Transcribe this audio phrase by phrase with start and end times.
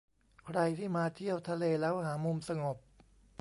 [0.45, 2.77] ใครที่มาเที่ยวทะเลแล้วหามุมสงบ